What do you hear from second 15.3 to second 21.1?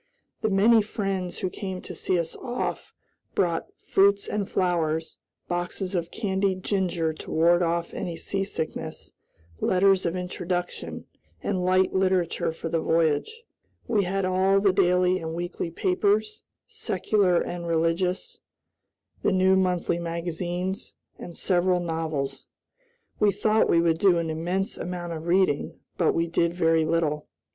weekly papers, secular and religious, the new monthly magazines,